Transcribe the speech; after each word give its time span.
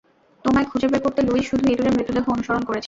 তোমায় 0.45 0.65
খোঁজে 0.65 0.87
বের 0.87 1.01
করতে, 1.01 1.21
লুইস, 1.21 1.45
শুধু 1.49 1.65
ইদুঁরের 1.67 1.95
মৃতদেহ 1.97 2.25
অনুসরণ 2.27 2.63
করেছি। 2.63 2.79